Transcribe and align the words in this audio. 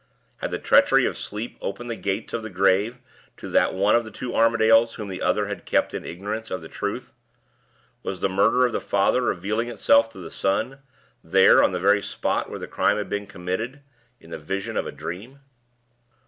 Had 0.37 0.49
the 0.49 0.57
treachery 0.57 1.05
of 1.05 1.15
Sleep 1.15 1.59
opened 1.61 1.87
the 1.91 1.95
gates 1.95 2.33
of 2.33 2.41
the 2.41 2.49
grave 2.49 2.97
to 3.37 3.47
that 3.49 3.75
one 3.75 3.95
of 3.95 4.03
the 4.03 4.09
two 4.09 4.31
Armadales 4.33 4.95
whom 4.95 5.09
the 5.09 5.21
other 5.21 5.45
had 5.45 5.63
kept 5.63 5.93
in 5.93 6.03
ignorance 6.05 6.49
of 6.49 6.61
the 6.61 6.67
truth? 6.67 7.13
Was 8.01 8.19
the 8.19 8.27
murder 8.27 8.65
of 8.65 8.71
the 8.71 8.81
father 8.81 9.21
revealing 9.21 9.67
itself 9.67 10.09
to 10.13 10.17
the 10.17 10.31
son 10.31 10.79
there, 11.23 11.61
on 11.61 11.71
the 11.71 11.79
very 11.79 12.01
spot 12.01 12.49
where 12.49 12.57
the 12.57 12.65
crime 12.65 12.97
had 12.97 13.09
been 13.09 13.27
committed 13.27 13.83
in 14.19 14.31
the 14.31 14.39
vision 14.39 14.75
of 14.75 14.87
a 14.87 14.91
dream? 14.91 15.41